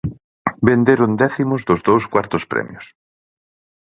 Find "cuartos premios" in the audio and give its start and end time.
2.11-2.85